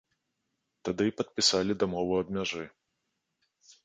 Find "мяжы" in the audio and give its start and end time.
2.39-2.63